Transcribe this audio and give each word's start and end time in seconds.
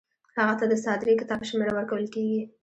هغه 0.37 0.53
ته 0.59 0.65
د 0.67 0.73
صادرې 0.83 1.13
کتاب 1.21 1.41
شمیره 1.49 1.73
ورکول 1.75 2.05
کیږي. 2.13 2.41